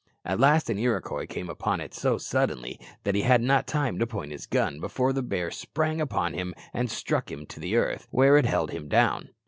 [0.25, 4.07] At last an Iroquois came upon it so suddenly that he had not time to
[4.07, 8.07] point his gun before the bear sprang upon him and struck him to the earth,
[8.09, 9.29] where it held him down.